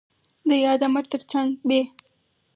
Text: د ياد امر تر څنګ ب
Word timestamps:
د 0.47 0.49
ياد 0.63 0.81
امر 0.87 1.05
تر 1.11 1.21
څنګ 1.31 1.49
ب 1.67 1.69